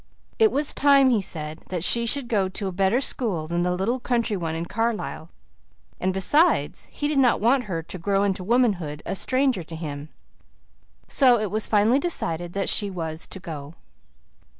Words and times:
It 0.39 0.51
was 0.51 0.73
time, 0.73 1.11
he 1.11 1.21
said, 1.21 1.59
that 1.67 1.83
she 1.83 2.07
should 2.07 2.27
go 2.27 2.49
to 2.49 2.65
a 2.65 2.71
better 2.71 2.99
school 2.99 3.47
than 3.47 3.61
the 3.61 3.71
little 3.75 3.99
country 3.99 4.35
one 4.35 4.55
in 4.55 4.65
Carlisle; 4.65 5.29
and 5.99 6.11
besides, 6.11 6.85
he 6.89 7.07
did 7.07 7.19
not 7.19 7.39
want 7.39 7.65
her 7.65 7.83
to 7.83 7.99
grow 7.99 8.23
into 8.23 8.43
womanhood 8.43 9.03
a 9.05 9.15
stranger 9.15 9.61
to 9.61 9.75
him. 9.75 10.09
So 11.07 11.37
it 11.39 11.51
was 11.51 11.67
finally 11.67 11.99
decided 11.99 12.53
that 12.53 12.67
she 12.67 12.89
was 12.89 13.27
to 13.27 13.39
go. 13.39 13.75